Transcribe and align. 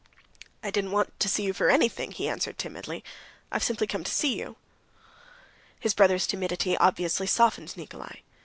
"I 0.63 0.71
didn't 0.71 0.89
want 0.93 1.19
to 1.19 1.29
see 1.29 1.43
you 1.43 1.53
for 1.53 1.69
anything," 1.69 2.11
he 2.11 2.27
answered 2.27 2.57
timidly. 2.57 3.03
"I've 3.51 3.61
simply 3.63 3.85
come 3.85 4.03
to 4.03 4.11
see 4.11 4.35
you." 4.35 4.55
His 5.79 5.93
brother's 5.93 6.25
timidity 6.25 6.75
obviously 6.75 7.27
softened 7.27 7.77
Nikolay. 7.77 8.23